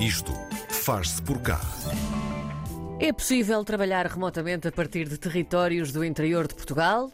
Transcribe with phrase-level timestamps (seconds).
[0.00, 0.32] Isto
[0.70, 1.60] faz-se por cá.
[2.98, 7.12] É possível trabalhar remotamente a partir de territórios do interior de Portugal?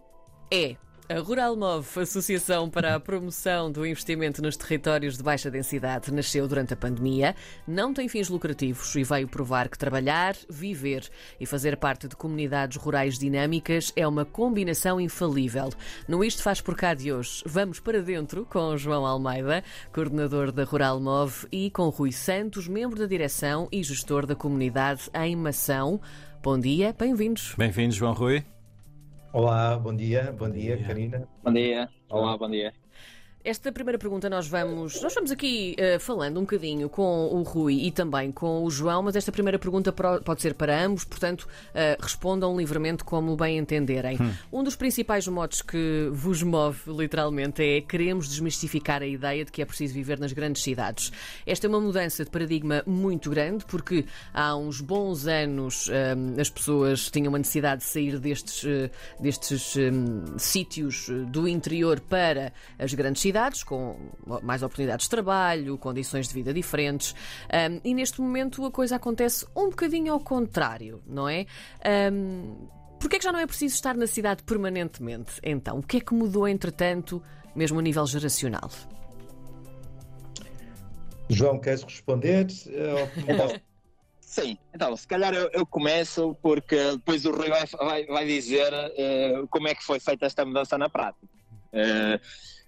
[0.53, 0.77] É.
[1.09, 6.75] A Ruralmov, Associação para a Promoção do Investimento nos Territórios de Baixa Densidade, nasceu durante
[6.75, 11.09] a pandemia, não tem fins lucrativos e veio provar que trabalhar, viver
[11.39, 15.71] e fazer parte de comunidades rurais dinâmicas é uma combinação infalível.
[16.09, 19.63] No Isto Faz Por Cá de hoje, vamos para dentro com João Almeida,
[19.93, 25.37] coordenador da Ruralmov, e com Rui Santos, membro da direção e gestor da comunidade em
[25.37, 26.01] Mação.
[26.43, 27.55] Bom dia, bem-vindos.
[27.57, 28.56] Bem-vindos, João Rui.
[29.37, 31.29] Olá, bom dia, bom dia, Karina.
[31.45, 32.73] Bom dia, olá, bom dia.
[33.47, 35.01] Esta primeira pergunta nós vamos.
[35.01, 39.05] Nós vamos aqui uh, falando um bocadinho com o Rui e também com o João,
[39.05, 44.19] mas esta primeira pergunta pode ser para ambos, portanto, uh, respondam livremente como bem entenderem.
[44.21, 44.33] Hum.
[44.53, 49.63] Um dos principais motos que vos move, literalmente, é queremos desmistificar a ideia de que
[49.63, 51.13] é preciso viver nas grandes cidades.
[51.47, 56.51] Esta é uma mudança de paradigma muito grande, porque há uns bons anos uh, as
[56.51, 58.65] pessoas tinham uma necessidade de sair destes,
[59.21, 63.97] destes um, sítios do interior para as grandes cidades cidades, com
[64.43, 67.15] mais oportunidades de trabalho, condições de vida diferentes.
[67.53, 71.47] Um, e neste momento a coisa acontece um bocadinho ao contrário, não é?
[72.13, 75.39] Um, Porquê é que já não é preciso estar na cidade permanentemente?
[75.43, 77.23] Então, o que é que mudou entretanto,
[77.55, 78.71] mesmo a nível geracional?
[81.29, 82.47] João, queres responder?
[83.29, 83.61] Então,
[84.19, 88.73] sim, então se calhar eu, eu, começo porque depois o Rui vai, vai, vai dizer
[88.73, 91.27] uh, como é que foi feita esta mudança na prática.
[91.75, 92.19] Uh,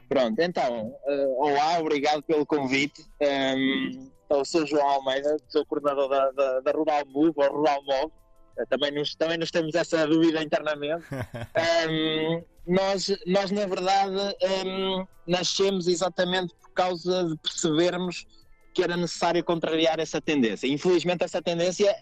[0.08, 3.02] Pronto, então, uh, olá, obrigado pelo convite.
[3.20, 7.82] Um, ehm, então, sou João Almeida, sou coordenador da, da, da Rural Move, ou Rural
[7.84, 8.12] Move.
[8.58, 11.04] Uh, também, nos, também nos temos essa dúvida internamente.
[11.12, 18.26] Um, ehm, nós, nós, na verdade, um, ehm, nascemos exatamente por causa de percebermos
[18.72, 20.66] que era necessário contrariar essa tendência.
[20.66, 21.94] Infelizmente, essa tendência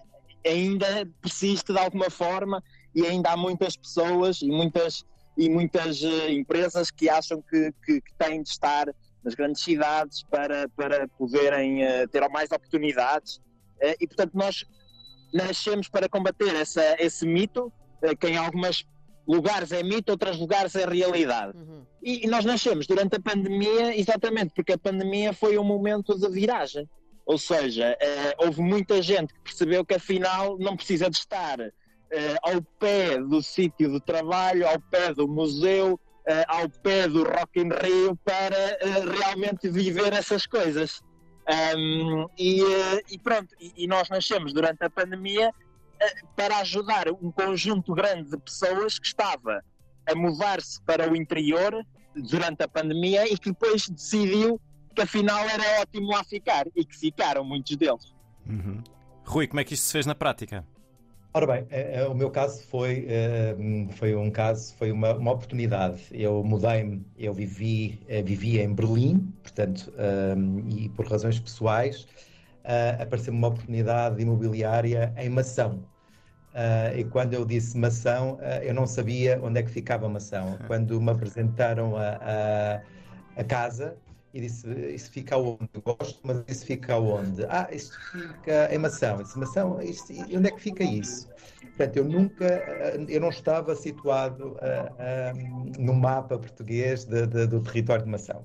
[0.44, 2.62] ainda persiste de alguma forma
[2.94, 5.04] e ainda há muitas pessoas e muitas
[5.36, 8.86] e muitas uh, empresas que acham que, que, que, têm de estar
[9.22, 13.36] nas grandes cidades para, para poderem uh, ter mais oportunidades.
[13.82, 14.64] Uh, e, portanto, nós
[15.32, 17.70] nascemos para combater essa, esse mito,
[18.20, 18.86] que em alguns
[19.26, 21.58] lugares é mito, outros lugares é realidade.
[21.58, 21.84] Uhum.
[22.02, 26.28] E, e, nós nascemos durante a pandemia exatamente porque a pandemia foi um momento de
[26.30, 26.88] viragem.
[27.26, 27.98] Ou seja,
[28.38, 31.58] houve muita gente que percebeu que afinal não precisa de estar
[32.10, 37.24] eh, ao pé do sítio de trabalho, ao pé do museu, eh, ao pé do
[37.24, 41.00] Rock in Rio, para eh, realmente viver essas coisas.
[41.76, 42.60] Um, e,
[43.08, 45.52] e, pronto, e, e, nós nascemos durante a pandemia
[46.34, 49.62] para ajudar um conjunto grande de pessoas que estava
[50.06, 51.72] a mudar-se para o interior
[52.16, 54.60] durante a pandemia e que depois decidiu
[54.94, 58.12] que afinal era ótimo lá ficar e que ficaram muitos deles.
[58.44, 58.82] Uhum.
[59.24, 60.66] Rui, como é que isto se fez na prática?
[61.36, 63.54] Ora bem, é, é, o meu caso foi, é,
[63.96, 66.06] foi um caso, foi uma, uma oportunidade.
[66.10, 69.92] Eu mudei-me, eu vivi, vivia em Berlim, portanto,
[70.66, 72.06] e por razões pessoais,
[72.98, 75.84] apareceu-me uma oportunidade imobiliária em Mação.
[76.96, 80.56] e quando eu disse Mação, eu não sabia onde é que ficava Mação.
[80.66, 82.82] Quando me apresentaram a, a,
[83.36, 83.98] a casa,
[84.36, 85.68] e disse: Isso fica aonde?
[85.82, 87.44] Gosto, mas isso fica aonde?
[87.48, 89.22] Ah, isso fica em Mação.
[89.22, 91.26] Disse, Mação, isto, onde é que fica isso?
[91.62, 92.44] Portanto, eu nunca,
[93.08, 98.44] eu não estava situado uh, no mapa português de, de, do território de Mação.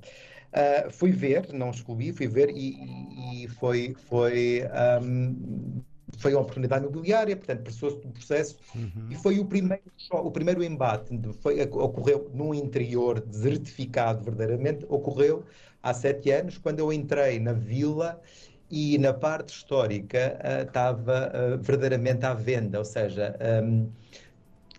[0.53, 4.63] Uh, fui ver, não excluí, fui ver e, e foi, foi,
[5.01, 5.81] um,
[6.17, 9.07] foi uma oportunidade imobiliária, portanto, passou-se do processo uhum.
[9.09, 15.43] e foi o primeiro, o primeiro embate, foi, ocorreu no interior, desertificado verdadeiramente, ocorreu
[15.81, 18.21] há sete anos, quando eu entrei na vila
[18.69, 23.89] e na parte histórica uh, estava uh, verdadeiramente à venda, ou seja, um,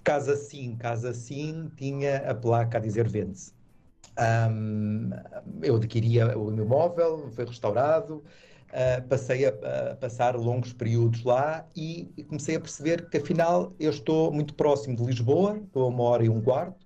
[0.03, 3.53] casa sim, casa sim, tinha a placa a dizer vende-se.
[4.19, 5.11] Um,
[5.63, 8.23] eu adquiria o imóvel, foi restaurado,
[8.73, 13.75] uh, passei a, a, passar longos períodos lá e, e, comecei a perceber que afinal
[13.79, 16.85] eu estou muito próximo de Lisboa, estou a uma hora e um quarto,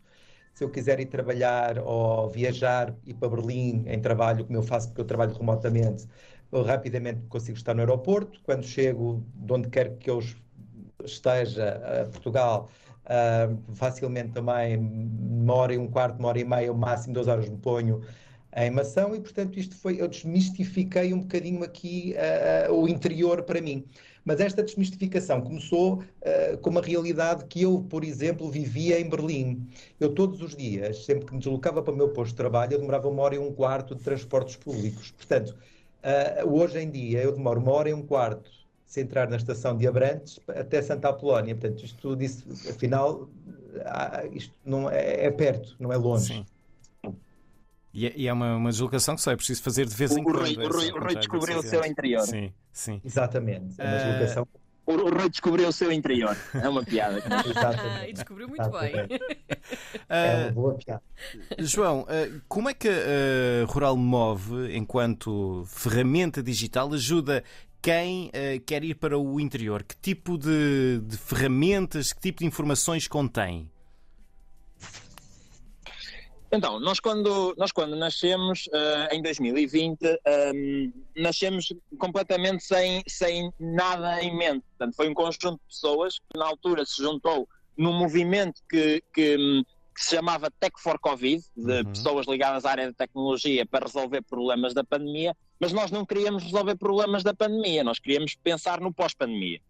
[0.54, 4.88] se eu quiser ir trabalhar ou viajar, ir para Berlim em trabalho, como eu faço
[4.88, 6.06] porque eu trabalho remotamente,
[6.50, 8.40] eu rapidamente consigo estar no aeroporto.
[8.42, 10.20] Quando chego de onde quer que eu
[11.04, 12.70] esteja, a Portugal,
[13.04, 17.28] uh, facilmente também, uma hora e um quarto, uma hora e meia, o máximo duas
[17.28, 18.00] horas me ponho
[18.56, 22.14] em mação e, portanto, isto foi, eu desmistifiquei um bocadinho aqui
[22.68, 23.84] uh, o interior para mim.
[24.24, 29.68] Mas esta desmistificação começou uh, com uma realidade que eu, por exemplo, vivia em Berlim.
[30.00, 32.80] Eu todos os dias, sempre que me deslocava para o meu posto de trabalho, eu
[32.80, 35.10] demorava uma hora e um quarto de transportes públicos.
[35.10, 35.54] Portanto,
[36.06, 38.48] Uh, hoje em dia eu demoro uma hora e um quarto
[38.86, 41.52] se entrar na estação de Abrantes até Santa Apolónia.
[41.56, 43.28] Portanto, isto tudo isso, afinal,
[44.32, 46.26] isto não é, é, perto, não é longe.
[46.26, 46.46] Sim.
[47.96, 50.22] E é, e é uma, uma deslocação que só é preciso fazer de vez em
[50.22, 50.36] quando.
[50.36, 52.26] o Rui, o Rui descobriu o seu interior.
[52.26, 53.00] Sim, sim.
[53.02, 53.74] Exatamente.
[53.78, 54.42] É uma deslocação.
[54.42, 56.36] Uh o, o Rui descobriu o seu interior.
[56.54, 57.20] É uma piada.
[58.08, 58.92] e descobriu muito bem.
[60.08, 61.02] É uma boa piada.
[61.58, 62.06] João,
[62.48, 67.42] como é que a Rural Move, enquanto ferramenta digital, ajuda
[67.82, 68.30] quem
[68.64, 69.82] quer ir para o interior?
[69.82, 73.68] Que tipo de, de, ferramentas, que tipo de informações contém?
[76.56, 83.52] Então, nós quando, nós quando nascemos uh, em 2020, um, ehm, nascemos completamente sem, sem
[83.60, 84.64] nada em mente.
[84.70, 89.36] Portanto, foi um conjunto de pessoas que na altura se juntou num movimento que, que,
[89.94, 91.84] que se chamava Tech for Covid, de uhum.
[91.84, 96.42] pessoas ligadas à área de tecnologia para resolver problemas da pandemia, mas nós não queríamos
[96.42, 99.60] resolver problemas da pandemia, nós queríamos pensar no pós-pandemia.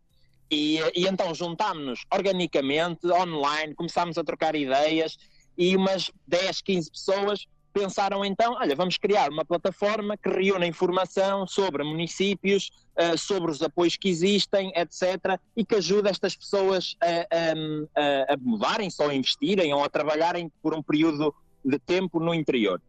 [0.48, 5.18] E, e, então juntámos-nos organicamente, online, começámos a trocar ideias
[5.56, 11.46] e umas 10, 15 pessoas pensaram então, olha, vamos criar uma plataforma que reúna informação
[11.46, 18.30] sobre municípios, uh, sobre os apoios que existem, etc., e que ajude estas pessoas a,
[18.30, 22.32] a, a mudarem-se ou a investirem ou a trabalharem por um período de tempo no
[22.32, 22.80] interior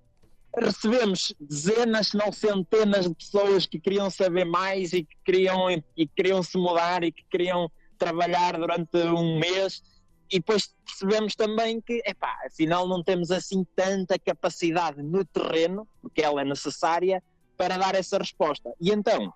[0.59, 6.07] recebemos dezenas, se não centenas de pessoas que queriam saber mais e que queriam, e
[6.07, 9.83] queriam se mudar e que queriam trabalhar durante um mês.
[10.31, 16.21] E depois percebemos também que, epá, afinal não temos assim tanta capacidade no terreno, porque
[16.21, 17.23] ela é necessária,
[17.57, 18.71] para dar essa resposta.
[18.79, 19.33] E então,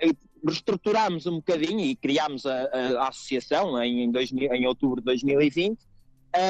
[0.00, 0.10] eh,
[0.44, 5.06] reestruturámos um bocadinho e criámos a, a, a associação em, em, 2000, em outubro de
[5.06, 5.78] 2020,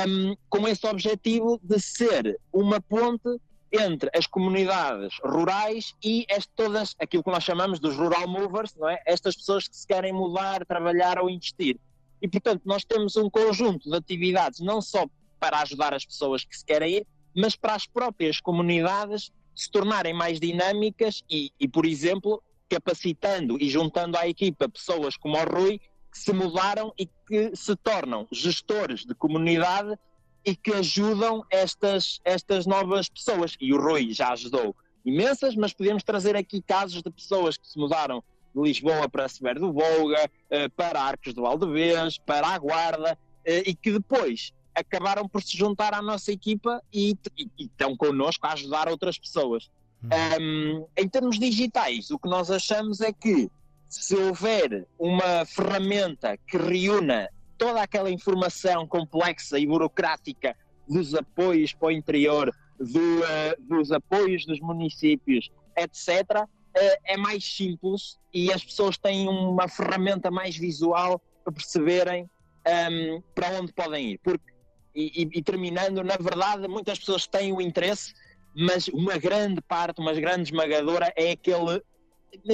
[0.08, 3.28] um, com esse objetivo de ser uma ponte
[3.72, 8.88] entre as comunidades rurais e as, todas aquilo que nós chamamos dos rural movers, não
[8.88, 9.02] é?
[9.06, 11.78] Estas pessoas que se querem mudar, trabalhar ou investir.
[12.22, 15.06] E portanto, nós temos um conjunto de atividades não só
[15.40, 20.14] para ajudar as pessoas que se querem ir, mas para as próprias comunidades se tornarem
[20.14, 25.80] mais dinâmicas e, e por exemplo, capacitando e juntando à equipa pessoas como o Rui
[26.12, 29.98] que se mudaram e que se tornam gestores de comunidade
[30.44, 33.56] e que ajudam estas, estas novas pessoas.
[33.60, 37.78] E o Rui já ajudou imensas, mas podemos trazer aqui casos de pessoas que se
[37.78, 38.22] mudaram
[38.54, 43.62] de Lisboa para Severo do Volga, eh, para Arcos do Valdevez, para a Guarda, eh,
[43.66, 48.46] e que depois acabaram por se juntar à nossa equipa e, e, e estão connosco
[48.46, 49.70] a ajudar outras pessoas.
[50.02, 50.81] Uhum.
[50.81, 53.50] Um, em termos digitais, o que nós achamos é que
[53.88, 57.28] se houver uma ferramenta que reúna
[57.58, 60.56] toda aquela informação complexa e burocrática
[60.88, 68.19] dos apoios para o interior, do, uh, dos apoios dos municípios, etc., é mais simples
[68.32, 72.28] e as pessoas têm uma ferramenta mais visual para perceberem
[72.66, 74.20] um, para onde podem ir.
[74.22, 74.52] Porque,
[74.94, 78.14] e, e, terminando, na verdade, muitas pessoas têm o interesse,
[78.54, 81.82] mas uma grande parte, uma grande esmagadora, é aquele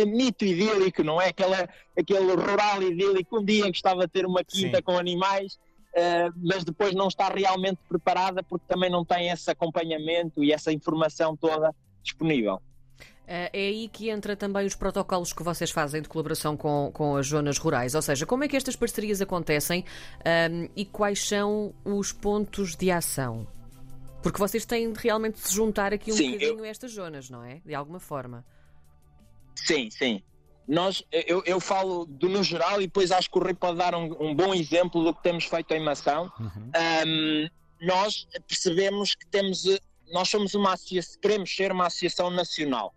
[0.07, 1.29] mito idílico, não é?
[1.29, 1.69] Aquela,
[1.99, 3.41] aquele rural idílico.
[3.41, 4.83] Um dia gostava de ter uma quinta Sim.
[4.83, 10.43] com animais, uh, mas depois não está realmente preparada porque também não tem esse acompanhamento
[10.43, 12.61] e essa informação toda disponível.
[13.29, 17.15] Eh, é aí que entra também os protocolos que vocês fazem de colaboração com, com
[17.15, 21.29] as zonas rurais, ou seja, como é que estas parcerias acontecem um, ehm, e quais
[21.29, 23.47] são os pontos de ação?
[24.23, 26.65] Porque vocês têm de realmente se juntar aqui um Sim, bocadinho eu...
[26.65, 27.61] a estas zonas, não é?
[27.65, 28.45] De alguma forma.
[29.55, 30.23] Sim, sim.
[30.67, 33.95] Nós, eu, eu falo do no geral e depois acho que o Rui pode dar
[33.95, 36.33] um, um bom exemplo do que temos feito em Mação.
[36.41, 36.71] Uhum.
[37.07, 37.49] Um,
[37.87, 39.65] nós percebemos que temos,
[40.13, 42.95] nós somos uma associação, queremos ser uma associação nacional.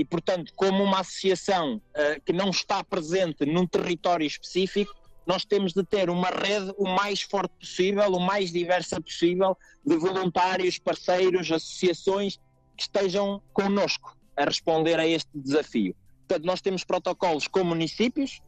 [0.00, 4.94] E, portanto, como uma associação uh, que não está presente num território específico,
[5.26, 9.54] nós temos de ter uma rede o mais forte possível, o mais diversa possível,
[9.84, 12.38] de voluntários, parceiros, associações
[12.78, 15.94] que estejam connosco a responder a este desafio.
[16.26, 18.40] Portanto, nós temos protocolos com municípios,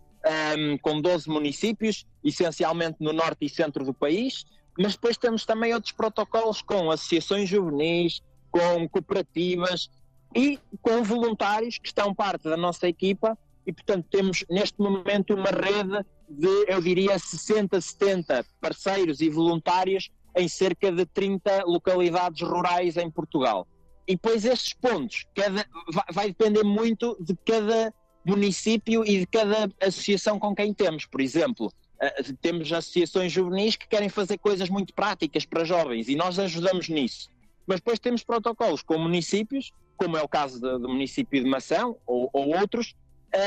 [0.56, 4.46] um, com 12 municípios, essencialmente no norte e centro do país,
[4.78, 9.90] mas depois temos também outros protocolos com associações juvenis, com cooperativas
[10.34, 13.36] e com voluntários que estão parte da nossa equipa
[13.66, 20.10] e, portanto, temos neste momento uma rede de, eu diria, 60, 70 parceiros e voluntários
[20.36, 23.66] em cerca de 30 localidades rurais em Portugal.
[24.08, 25.64] E depois estes pontos, cada,
[26.10, 31.06] vai, depender muito de cada município e de cada associação com quem temos.
[31.06, 36.16] Por exemplo, uh, temos associações juvenis que querem fazer coisas muito práticas para jovens e
[36.16, 37.28] nós ajudamos nisso.
[37.66, 39.70] Mas depois temos protocolos com municípios,
[40.02, 42.96] como é o caso do, do município de Mação ou, ou outros,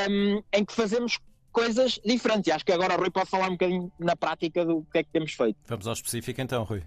[0.09, 1.19] um, em que fazemos
[1.51, 2.47] coisas diferentes.
[2.47, 5.03] E acho que agora o Rui pode falar um bocadinho na prática do que é
[5.03, 5.57] que temos feito.
[5.67, 6.83] Vamos ao específico então, Rui.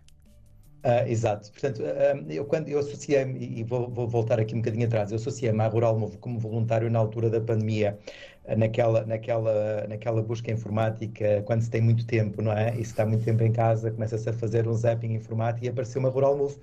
[0.85, 1.51] Uh, exato.
[1.51, 5.17] Portanto, uh, eu quando eu associei-me, e vou, vou, voltar aqui um bocadinho atrás, eu
[5.17, 7.99] associei-me à Rural Novo como voluntário na altura da pandemia,
[8.45, 12.71] uh, naquela, naquela, naquela busca informática, quando se tem muito tempo, não é?
[12.71, 15.99] E se está muito tempo em casa, começa-se a fazer um zapping informático e apareceu
[16.01, 16.57] uma Rural Move.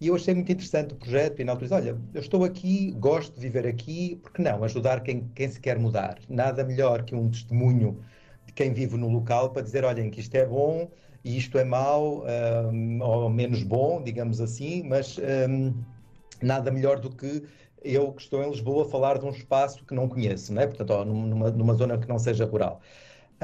[0.00, 2.90] E eu achei muito interessante o projeto e na altura disse, olha, eu estou aqui,
[2.92, 4.64] gosto de viver aqui, porque não?
[4.64, 6.18] Ajudar quem, quem se quer mudar.
[6.28, 8.00] Nada melhor que um testemunho
[8.46, 10.90] de quem vive no local para dizer, olhem, que isto é bom,
[11.24, 12.24] e isto é mau
[12.72, 15.72] um, ou menos bom, digamos assim, mas um,
[16.42, 17.44] nada melhor do que
[17.82, 20.66] eu que estou em Lisboa falar de um espaço que não conheço, né?
[20.66, 22.80] portanto, numa, numa zona que não seja rural.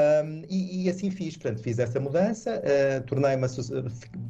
[0.00, 3.46] Um, e, e, assim fiz, portanto, fiz essa mudança, uh, tornei-me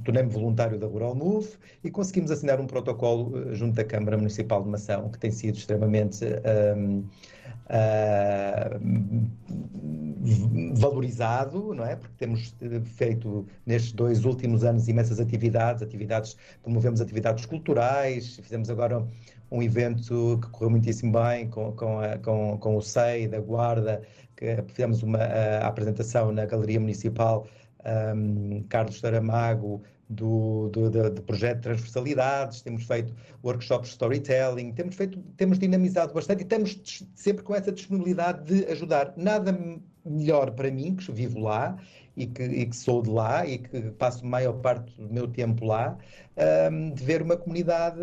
[0.04, 1.48] tornei voluntário da Rural Move
[1.84, 5.56] e conseguimos assinar um protocolo uh, junto da Câmara Municipal de Mação, que tem sido
[5.56, 6.24] extremamente
[6.76, 7.04] um,
[7.68, 8.80] uh,
[10.74, 11.94] valorizado, não é?
[11.94, 19.06] Porque temos feito nestes dois últimos anos imensas atividades, atividades, promovemos atividades culturais, fizemos agora
[19.50, 24.00] um evento que correu muitíssimo bem com, com, a, com, com o SEI da Guarda,
[24.40, 27.46] que fizemos uma a, apresentação na Galeria Municipal
[28.14, 34.72] um, Carlos Saramago do, do, do, do, projeto de transversalidades, temos feito workshops de storytelling,
[34.72, 36.80] temos, feito, temos dinamizado bastante e estamos
[37.14, 39.14] sempre com essa disponibilidade de ajudar.
[39.16, 39.52] Nada
[40.04, 41.78] melhor para mim, que vivo lá
[42.16, 45.28] e que, e que sou de lá e que passo a maior parte do meu
[45.28, 45.96] tempo lá,
[46.70, 48.00] um, de ver uma comunidade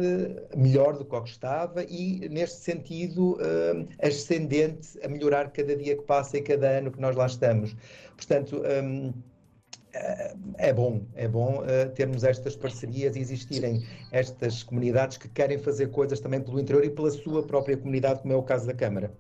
[0.56, 5.96] melhor do que o que estava e, neste sentido, um, ascendente a melhorar cada dia
[5.96, 7.75] que passa e cada ano que nós lá estamos.
[8.16, 9.13] Portanto, um,
[10.58, 15.89] é bom, é bom uh, termos estas parcerias e existirem estas comunidades que querem fazer
[15.89, 19.12] coisas também pelo interior e pela sua própria comunidade, como é o caso da Câmara.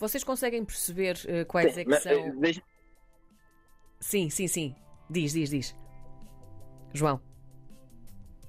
[0.00, 2.12] Vocês conseguem perceber uh, quais sim, é que são.
[2.12, 2.62] Eh, deixa...
[4.00, 4.74] Sim, sim, sim.
[5.10, 5.76] Diz, diz, diz.
[6.94, 7.20] João.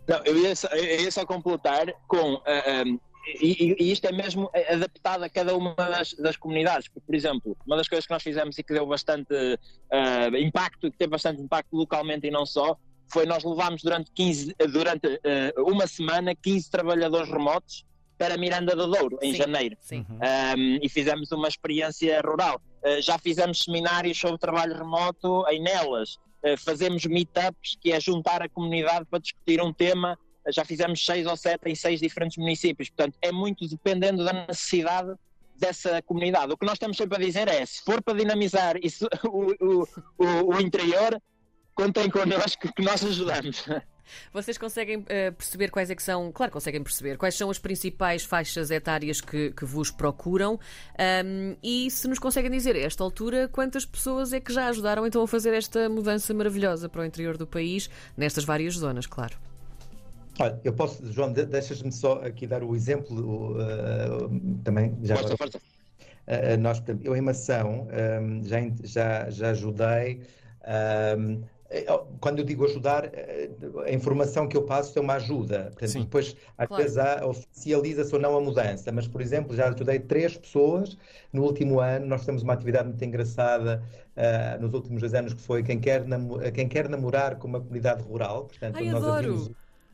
[0.08, 2.36] Não, eu ia só, eu ia só completar com.
[2.36, 2.41] Uh,
[2.88, 3.00] um
[3.39, 6.88] e, e, isto é mesmo adaptado a cada uma das, das, comunidades.
[6.88, 10.89] Porque, por exemplo, uma das coisas que nós fizemos e que deu bastante uh, impacto,
[10.89, 12.77] que teve bastante impacto localmente e não só,
[13.12, 17.86] foi nós levámos durante, 15, durante uh, uma semana 15 trabalhadores remotos
[18.22, 19.75] para Miranda do Douro, em sim, janeiro.
[19.80, 20.06] Sim.
[20.10, 22.62] Um, e fizemos uma experiência rural.
[22.84, 26.18] Uh, já fizemos seminários sobre trabalho remoto em Nelas.
[26.60, 30.18] fazemos meetups, que é juntar a comunidade para discutir um tema
[30.50, 35.13] já fizemos seis ou sete em seis diferentes municípios, portanto é muito dependendo da necessidade
[35.56, 36.51] dessa comunidade.
[36.51, 39.88] O que nós estamos sempre a dizer é, se for para dinamizar isso, o, o,
[40.18, 41.22] o, o interior,
[41.75, 43.63] contem connosco que nós ajudamos.
[44.34, 45.05] Vocês conseguem uh,
[45.38, 49.51] perceber quais é que são, claro conseguem perceber, quais são as principais faixas etárias que,
[49.51, 50.60] que vos procuram
[51.25, 55.05] um, e se nos conseguem dizer a esta altura quantas pessoas é que já ajudaram
[55.05, 59.38] então a fazer esta mudança maravilhosa para o interior do país, nestas várias zonas, claro.
[60.39, 64.98] Olha, eu posso, João, deixas-me só aqui dar o exemplo uh, também.
[65.03, 65.58] Já força, força.
[65.58, 67.88] Uh, nós, eu em Mação
[68.22, 70.22] um, já, já, já ajudei.
[71.17, 71.41] Um,
[72.20, 73.10] quando eu digo ajudar,
[73.86, 75.70] a informação que eu passo é uma ajuda.
[75.72, 76.01] Portanto, Sim.
[76.01, 76.84] depois, às claro.
[76.84, 78.92] vezes, oficializa-se ou não a mudança.
[78.92, 80.98] Mas, por exemplo, já ajudei três pessoas
[81.32, 82.06] no último ano.
[82.06, 83.82] Nós temos uma atividade muito engraçada
[84.18, 86.04] uh, nos últimos dois anos, que foi quem quer,
[86.54, 88.46] quem quer namorar com uma comunidade rural.
[88.46, 89.18] Portanto, Ai, nós adoro!
[89.18, 89.51] Abrimos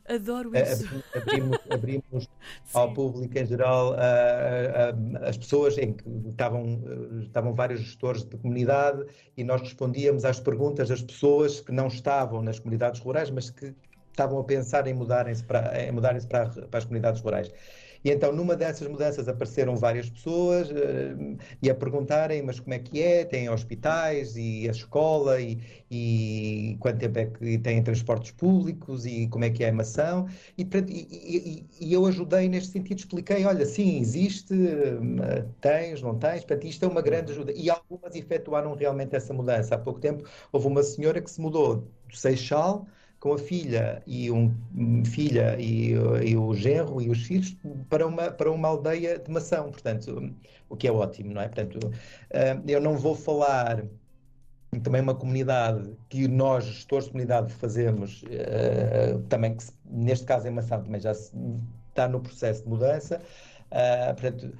[0.08, 0.88] Adoro isso.
[1.14, 2.28] Abrimos, abrimos
[2.72, 3.94] ao público em geral
[5.22, 6.82] as pessoas em que estavam,
[7.20, 9.04] estavam vários gestores de comunidade
[9.36, 13.74] e nós respondíamos às perguntas das pessoas que não estavam nas comunidades rurais, mas que
[14.10, 17.52] estavam a pensar em mudarem-se para, em mudarem para, para as comunidades rurais.
[18.04, 20.74] E então, numa dessas mudanças, apareceram várias pessoas uh,
[21.62, 23.24] e a perguntarem: mas como é que é?
[23.24, 25.58] Tem hospitais e a escola e,
[25.90, 30.28] e quanto tempo é que têm transportes públicos e como é que é a mação?
[30.56, 36.40] E, e, e eu ajudei neste sentido, expliquei: olha, sim, existe, uh, tens, não tens,
[36.44, 37.52] portanto, isto é uma grande ajuda.
[37.52, 39.74] E algumas efetuaram realmente essa mudança.
[39.74, 41.76] Há pouco tempo houve uma senhora que se mudou
[42.08, 42.86] do Seixal
[43.20, 44.54] com a filha e um
[45.04, 45.92] filha e,
[46.24, 47.56] e, o genro e os filhos
[47.88, 50.32] para uma para uma aldeia de mação, portanto,
[50.68, 51.48] o que é ótimo, não é?
[51.48, 51.78] Portanto,
[52.30, 53.84] eh, eu não vou falar
[54.82, 60.50] também uma comunidade que nós gestores de comunidade fazemos eh, também que neste caso em
[60.50, 63.20] mação também já está no processo de mudança,
[63.70, 64.52] eh, portanto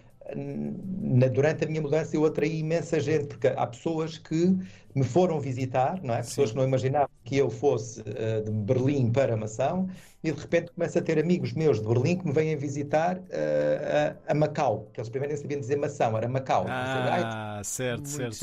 [1.33, 4.59] durante a minha mudança eu atraí imensa gente, porque há pessoas que
[4.99, 6.19] me foram visitar, não é?
[6.19, 6.55] Pessoas Sim.
[6.55, 9.89] que não imaginavam que eu fosse uh, de Berlim para Mação
[10.25, 14.19] e de repente começo a ter amigos meus de Berlim que me vêm visitar uh,
[14.27, 16.67] a, a, Macau, que eles primeiro nem sabiam dizer Mação, era Macau.
[16.69, 18.37] Ah, certo, certo.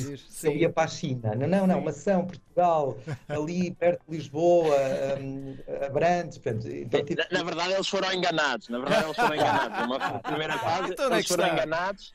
[0.43, 1.35] Eu ia para a China.
[1.35, 2.97] Não, não, não, Mação, Portugal,
[3.27, 4.75] ali perto de Lisboa,
[5.19, 6.37] um, Abrantes.
[6.37, 8.69] Portanto, então, tipo, na, na, verdade, eles foram enganados.
[8.69, 9.79] Na verdade, eles foram enganados.
[9.79, 11.55] Numa primeira fase, Então, é eles foram está?
[11.55, 12.13] enganados.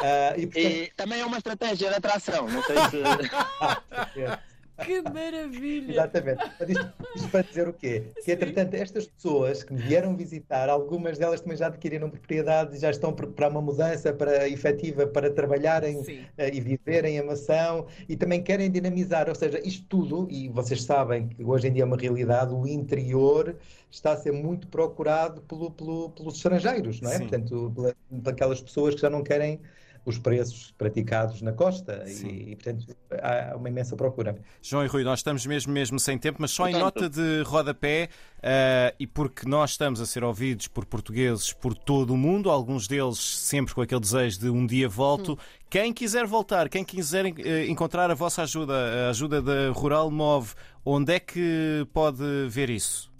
[0.00, 2.48] Uh, e, portanto, E também é uma estratégia de atração.
[2.48, 3.02] Não sei se.
[4.84, 5.92] Que maravilha!
[5.92, 6.42] Exatamente.
[6.68, 8.04] Isto, isto para dizer o quê?
[8.24, 12.78] Que, entretanto, estas pessoas que me vieram visitar, algumas delas também já adquiriram propriedade e
[12.80, 16.24] já estão para uma mudança para efetiva, para trabalharem Sim.
[16.38, 19.28] eh, e viverem a mação e também querem dinamizar.
[19.28, 22.66] Ou seja, isto tudo, e vocês sabem que hoje em dia é uma realidade, o
[22.66, 23.56] interior
[23.90, 27.14] está a ser muito procurado pelo, pelo- pelos estrangeiros, não é?
[27.14, 27.28] Sim.
[27.28, 29.60] Portanto, pela, pelas pessoas que já não querem
[30.04, 32.86] os preços praticados na costa e, e, portanto,
[33.22, 34.36] há uma imensa procura.
[34.62, 37.42] João e Rui, nós estamos mesmo, mesmo sem tempo, mas só em Portanto- nota de
[37.42, 38.08] rodapé,
[38.42, 42.88] eh, e porque nós estamos a ser ouvidos por portugueses por todo o mundo, alguns
[42.88, 45.38] deles sempre com aquele desejo de um dia volto.
[45.68, 48.74] Quem quiser voltar, quem quiser eh, encontrar a vossa ajuda,
[49.06, 50.54] a ajuda da Rural Move,
[50.84, 53.10] onde é que pode ver isso?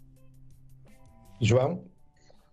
[1.41, 1.85] João?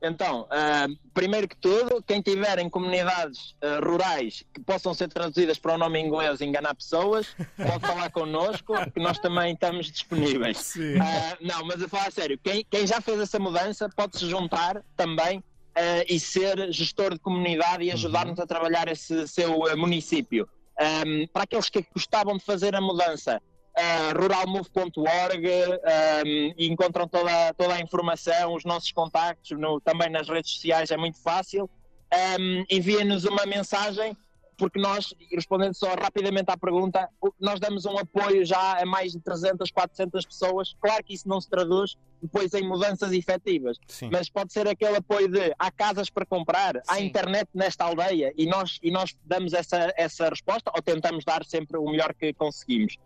[0.01, 5.57] Então, ah, primeiro que tudo, quem tiver em comunidades ah, rurais que possam ser traduzidas
[5.57, 7.27] para o nome inglês e enganar pessoas,
[7.57, 10.57] pode falar connosco, que nós também estamos disponíveis.
[10.57, 10.99] Sim.
[10.99, 14.29] Ah, não, mas a falar a sério, quem, quem já fez essa mudança pode se
[14.29, 15.43] juntar também
[15.75, 20.47] ah, e ser gestor de comunidade e ajudar-nos a trabalhar esse seu município.
[20.79, 23.41] Ahm, para aqueles que gostavam de fazer a mudança,
[23.77, 25.47] ah, ruralmove.org
[25.85, 30.91] ahm, e encontram toda, toda a informação, os nossos contactos no- também nas redes sociais,
[30.91, 31.69] é muito fácil.
[32.11, 34.15] Ahm, Enviem-nos uma mensagem
[34.57, 37.07] porque nós, respondendo só rapidamente à pergunta,
[37.39, 40.75] nós damos um apoio já a mais de 300, 400 pessoas.
[40.81, 44.09] Claro que isso não se traduz depois em mudanças efetivas, Sim.
[44.11, 47.03] mas pode ser aquele apoio de há casas para comprar, há Sim.
[47.05, 51.77] internet nesta aldeia e nós, e nós damos essa, essa resposta ou tentamos dar sempre
[51.77, 52.97] o melhor que conseguimos.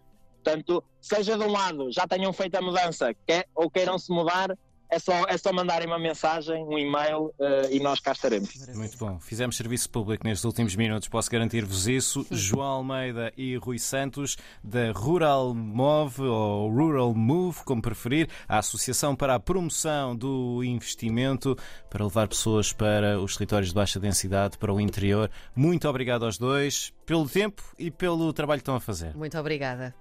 [0.44, 4.58] Portanto, seja de um lado já tenham feito a mudança quer, ou queiram se mudar,
[4.92, 8.50] é só, é só mandarem uma mensagem, um e-mail eh, e nós cá estaremos.
[8.76, 9.18] Muito bom.
[9.22, 12.28] Fizemos serviço público nestes últimos minutos, posso garantir-vos isso.
[12.30, 19.16] João Almeida e Rui Santos, da Rural Move, ou Rural Move, como preferir, a Associação
[19.16, 21.58] para a Promoção do Investimento,
[21.90, 25.32] para levar pessoas para os territórios de baixa densidade, para o interior.
[25.56, 29.16] Muito obrigado aos dois pelo tempo e pelo trabalho que estão a fazer.
[29.16, 29.96] Muito obrigada.